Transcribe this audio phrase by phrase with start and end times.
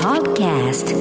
[0.00, 0.96] Podcast.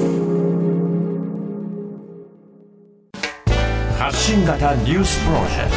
[3.98, 5.72] 発信型ニュースプロジェク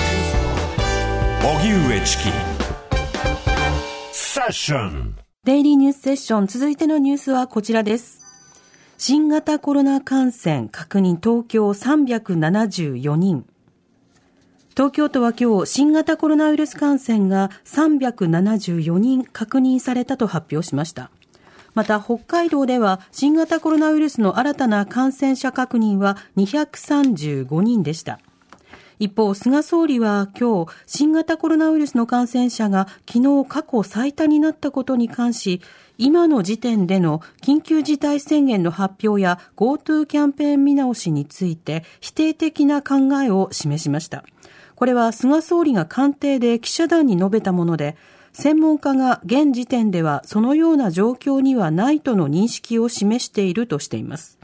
[1.41, 1.49] ト。
[1.49, 2.25] 荻上チキ。
[4.11, 5.17] セッション。
[5.45, 6.47] デイリーニュースセッション。
[6.49, 8.21] 続いてのニュースはこちらです。
[8.99, 11.19] 新型コロナ感染確認。
[11.23, 13.47] 東京374人。
[14.75, 21.11] 東京都は今日新型コロナウイルス感染が374人確認されたと発表しました
[21.75, 28.21] また北海道では新型コロナウイルスの新たな感染者確認は235人でした
[29.03, 35.61] 一方、菅総理は今日、新型コロナウイルスの感染者が昨日過去最多になったことに関し、
[35.99, 44.25] 今の時点での緊急事態宣言の発表や GoTo キャンペーン見直しについて否定的な考えを示しました。
[44.77, 47.97] これは菅総理が官邸で記者団に述べたもので、
[48.33, 54.39] 専門家が現時点ではそのような状況にはないとの認識を示しているとしています。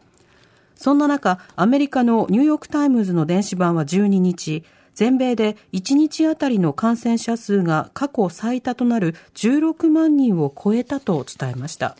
[0.74, 4.62] そんな中、アメリカのニューヨークタイムズの電子版は12日、
[4.94, 11.96] 全米で1日あたりの感染者数が過去最多となる16万人を超えたと伝えました。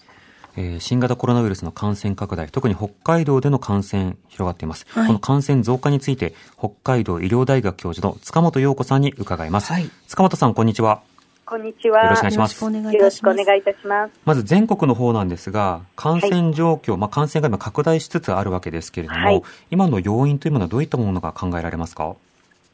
[0.80, 4.86] 新型コロナウイルスの感染拡大、特に北海道での感染広がっています。
[4.90, 9.72] はい、この感染増加について、北海道医療大学教授の塚本容子さんに伺います。
[9.72, 11.02] はい、塚本さん、こんにちは。
[11.48, 12.04] こんにちは。
[12.04, 12.62] よろしくお願いします。
[12.62, 14.12] よろしくお願いいたします。
[14.26, 22.16] まず全国の方なんですが、感染状況、はい、まあ感染が今拡大しつつあるわけですけれども、はい、今の要因というものはどういったものが考えられますか？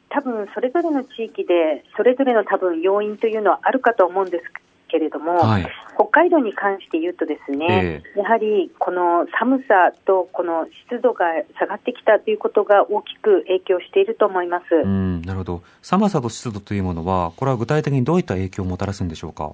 [0.09, 4.51] 多分それぞれの地域で、それぞれの多分要因というのはあるかと思うんです
[4.87, 11.25] けれども、はい、北海道に関して言うとですね、えー、やはりこの寒さとこの湿度が
[11.59, 14.75] 下がってきたということが大きく影響していると思います。
[14.75, 15.63] うん、なるほど。
[15.81, 19.53] 寒さと湿度というものは、これは具体的にどういった影響をもたらすんでしょうか？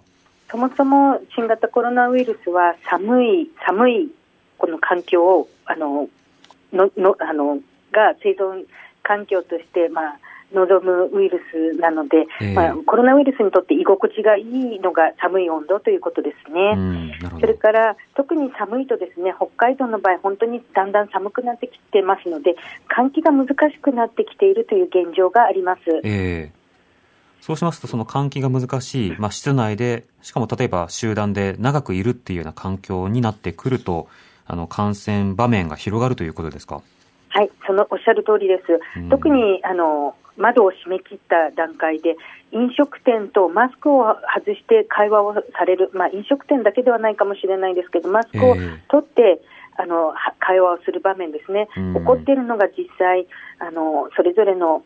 [0.50, 4.12] そもそも新型コロナウイルスは寒い寒い
[4.58, 6.10] この環境をあの
[6.74, 7.60] ののあの
[7.92, 8.66] が生存
[9.02, 10.20] 環境としてまあ
[10.54, 11.40] 望むウイル
[11.74, 17.18] スなので、えー、まあ、コロナウイルスにとって居心地がいいのが寒い温度ということですね。
[17.40, 22.56] それから特に寒いとですね北海道の場合、本当にだんだん寒くなってきてますので、
[22.96, 25.82] 換気が難しくなってきているという現状があります。
[26.04, 26.62] えー
[27.44, 34.08] そうしますと、その換気が難しい、まあ、室内で、しかも例えば集団で長くいるっていうような環境になってくると、
[34.46, 36.84] あの感染場面が広がるということですか？
[37.30, 38.80] はい、そのおっしゃる通りです。
[39.10, 42.18] 特にあの窓を閉め切った段階で
[42.52, 44.04] 飲食店とマスクを
[44.36, 48.56] 外して会話をされる、まあ、飲食店だけではないかもしれないですけどマスクを
[48.90, 49.42] 取って、
[49.78, 53.26] えー、あの会話をする場面ですね、起こっているのが実際
[53.60, 54.84] あのそれぞれの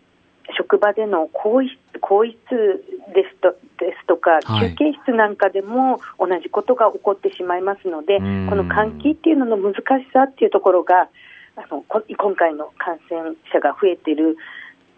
[0.58, 1.70] 職場での更衣
[2.02, 2.86] 更衣室
[3.16, 8.24] ですとですとか、休憩室なんかでも同じことが起こってしまいますので、こ
[8.56, 9.84] の換気っていうのの難し
[10.14, 11.10] さっていうところが
[11.56, 14.38] あの今回の感染者が増えている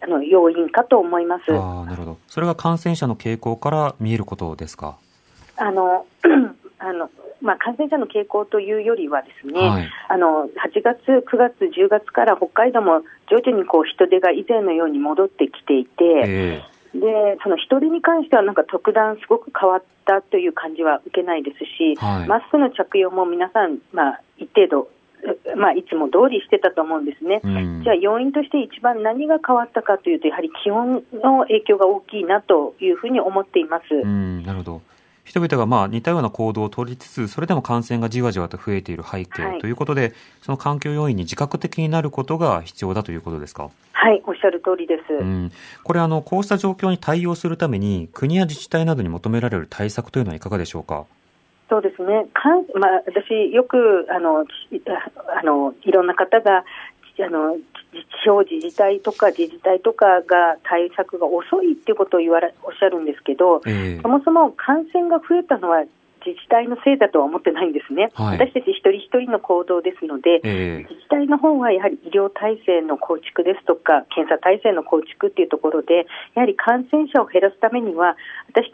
[0.01, 1.43] あの要因かと思います。
[1.51, 4.97] あなるほど、それが感染者の傾向から見えることですか？
[5.57, 6.05] あの
[6.79, 7.09] あの
[7.41, 24.89] まあ、感染者の傾向というよりはですね、はい、あの8月、9月、10月から北海道も徐々にこう人出が以前のように戻ってきていて、えー、でその人出に関してはなんか特段すごく変わったという感じは受けないですし、はい、マスクの着用も皆さん、まあ、一定度
[25.55, 34.81] まあ、いつも通りしてたと思うんですね、うん、じゃあ要因として一番何が変わったかというと、やはり気温の影響が大きいなというふうに思っています、うん、なるほど
[35.25, 43.69] 人々がまあ似たような行動を取りつつ、それでも感染がじわじわと増えている背景ということで、はい、その環境要因に自覚的になることが必要だということですか？
[43.91, 45.13] はい、おっしゃる通りです。
[45.13, 45.51] うん、
[45.83, 51.05] これあの、こうした状況に対応するために、国や自治体などに求められる対策というのはいかがでしょうか？
[51.69, 54.45] そうですね、かんまあ、私、よくあの
[55.39, 56.63] あのいろんな方が
[57.19, 57.57] あの
[58.23, 65.83] 地方自治体とか自治体とかが対策が遅いっていうことを言われおっしゃるんですけど、えー、そもそも感染が増えたのは
[66.25, 76.05] 自治体のせいだとは思ってないんですね、はい、私たち一人一人の行動ですので、えー、自治体の方はやはり医療体制の構築ですとか、検査体制の構築っていうところで、
[76.35, 78.17] やはり感染者を減らすためには、
[78.49, 78.71] 私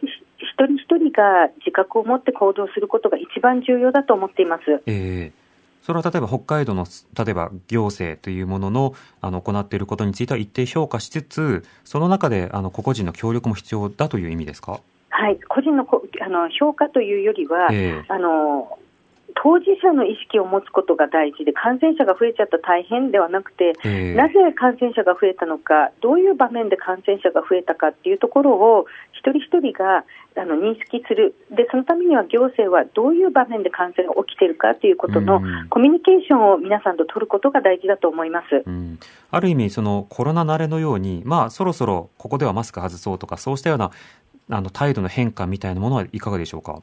[0.53, 4.81] 一人一人が自覚を持って行動することが一番重要だと思っています。
[4.85, 5.44] えー
[5.83, 14.79] それは例えば北海道の、例えば行政というものの、あの、行っていることについては一定評価しつつ、その中で、あの、個々人の協力も必要だという意味ですか？
[15.09, 15.85] はい、個人の
[16.21, 18.79] あの評価というよりは、えー、あの
[19.43, 30.05] 当事者の意識を持つことが大事で、感染者が増えちゃった大変ではなくて、えー、なぜ感染者が増えたのか、どういう場面で感染者が増えたかっていうところを、一人一人が
[30.35, 31.35] あの認識する。
[31.51, 38.99] で、そのためには行政はどういう場面で感染が起きているかということのコミュニケーションを皆さんと取ることが大事だと思います、うん、
[39.29, 43.91] ある意味、そのコロナ慣れのように、まあ、そろそろここではマスク外そうとか、そうしたような
[44.49, 46.81] あの態度の変化みたいなものはいかがでしょうか？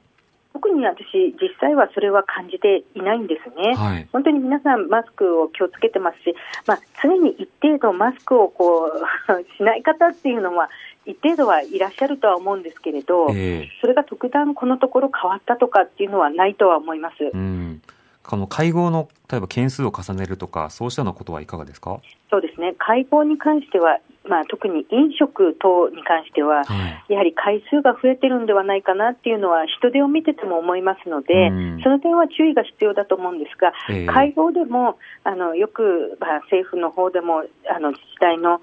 [0.52, 1.04] 特に私、
[1.40, 6.34] 実際はそれは感じていないんですね、はい、本当に皆さん、マスクを気をつけてますし、
[6.66, 10.68] まあ、常に一定度マスクをこうしない方っていうのは、
[11.06, 17.14] 一定度はいらっしゃるとは思うんですけれど、えー、それが特段このところ変わったとかっていうのはないとは思います。
[17.32, 17.80] うん。
[18.22, 22.00] この会合の例えば件数を重ねるとか、そうしたようなことはいかがですか？
[22.30, 23.98] そうですね、会合に関しては、
[24.30, 38.60] まあ、特に飲食等に関しては、はい、やはり回数が増えてるんではないかなっていうのは、人手を見てても思いますので、うん、その点は注意が必要だと思うんですが、えー、会合でもあのよく、まあ、政府の方でもあの自治体の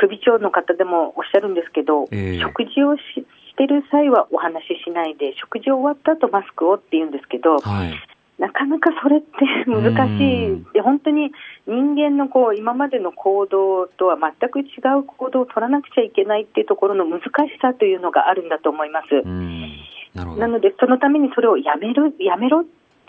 [0.00, 3.02] 首長の方でもおっしゃるんですけど、えー、食事をし
[3.50, 7.92] してる際はお話ししないで、食事終わった後マスクをって言うんですけど、はい、
[8.38, 9.26] なかなかそれって
[9.66, 11.32] 難しい、本当に
[11.66, 14.64] 人間のこう今までの行動とは全く違
[14.98, 17.30] う行動を取らなくちゃいけないっていうところの難し
[17.60, 19.22] さというのがあるんだと思います。
[20.14, 22.64] ななので、そのためにそれをやめる、やめろ、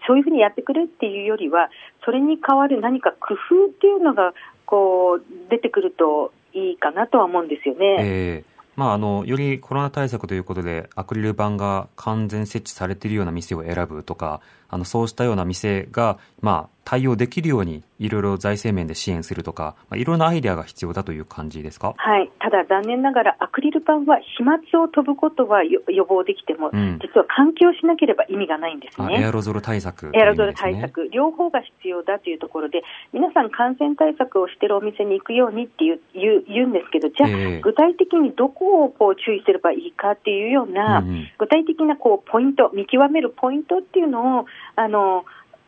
[0.07, 1.69] そういうふうにやってくれっていうよりは、
[2.03, 4.33] それに代わる何か工夫っていうのが
[4.65, 7.97] こう出てくるといいかなとは思うんですよね。
[7.99, 21.93] えーまあ、あの、よりコロナ対策ということで、アクリル板が完全設置されているような店を選ぶとか、あの、そうしたような店が、まあ、対応できるように、いろいろ財政面で支援するとか、まあ、いろんなアイデアが必要だという感じですか？
[21.97, 22.31] はい。
[22.39, 29.21] ただ残念ながら、アクリル板は飛沫を飛ぶことは予防できても、うん、実は換気をしなければ意味がないんですね。
[29.21, 31.09] エアロゾル対策、ね、エアロゾル対策。
[31.11, 32.81] 両方が必要だというところで、
[33.13, 44.45] 皆さん感染対策をしているお店に行くようにって言う言う言うんですけど、じゃあ、えー、具体的にどこをこう注意すればいいかっていうような、うん、具体的なこうポイント、見極めるポイントっていうのを、
[44.75, 45.25] あの、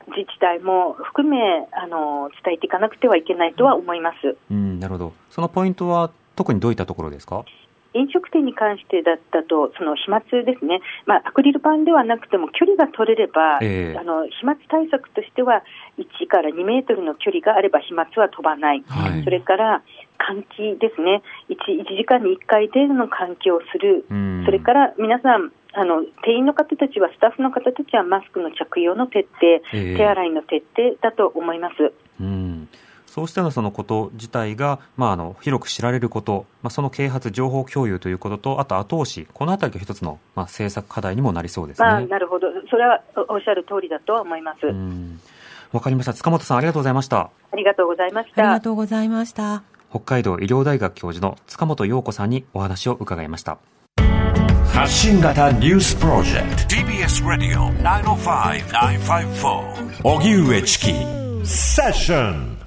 [0.08, 1.38] 自治体も含め
[1.72, 7.46] あの伝えていかなくてはいけないとは思います、うん、なるほど、そのポイントは特にどういったところですか？
[7.94, 15.64] 飲食店に関してだったと、その飛沫ですね、まあ、アクリル板ではなくても距離が取れれば、えー、あの飛沫対策としては、
[16.00, 19.84] 1から2メートルの距離があれば飛沫は飛ばない、はい、それから
[20.24, 21.22] 換気ですね。
[21.50, 24.06] 1、1時間に1回程度の換気をする、
[24.46, 31.94] それから皆さん、あの店員の方たちは、スタッフの方たちはマスクの着用の徹底、えー、手洗いの徹底だと思います。
[32.20, 32.68] うん
[33.12, 44.60] そうしたのそのこと自体が、まあ、あの広く知られること、まあ、その啓発、情報共有ということと、あと後押し、このあたりが一つの、まあ、政策課題にもなりそうですね、まあ、なるほど、それはおっしゃる通りだとは思います。
[45.74, 46.14] わかりました。
[46.14, 47.32] 塚本さん、ありがとうございました。
[47.52, 48.44] ありがとうございました。
[48.44, 49.64] ありがとうございました。
[49.90, 53.58] 北海道医療大学教授の塚本陽子さんにお話を伺いました。
[54.74, 60.94] 発信型ニュースプロジェクト TBS ラディオ905-954おぎゅうえちき
[61.46, 62.58] セッション